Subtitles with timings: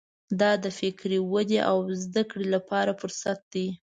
[0.39, 3.67] دا د فکري ودې او زده کړې لپاره فرصت دی.